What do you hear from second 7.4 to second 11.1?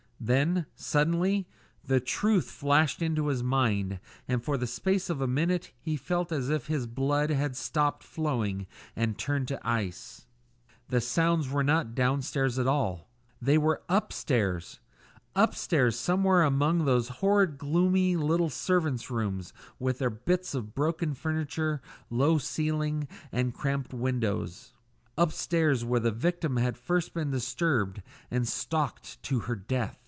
stopped flowing and turned to ice. The